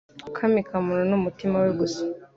akami 0.27 0.59
kamuntu 0.67 1.03
n'umutima 1.11 1.55
we 1.63 1.71
gusa 1.79 2.01